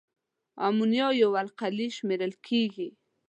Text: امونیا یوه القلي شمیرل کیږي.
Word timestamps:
امونیا 0.67 1.07
یوه 1.21 1.37
القلي 1.43 1.87
شمیرل 1.95 2.33
کیږي. 2.47 2.89